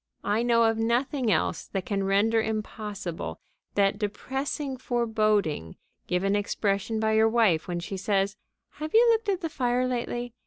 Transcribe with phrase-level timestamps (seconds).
[0.23, 3.37] I know of nothing else that can render impossible
[3.75, 5.75] that depressing foreboding
[6.07, 8.35] given expression by your wife when she says:
[8.79, 10.33] "Have you looked at the fire lately?